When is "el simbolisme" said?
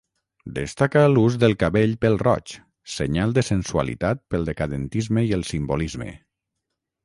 5.41-6.13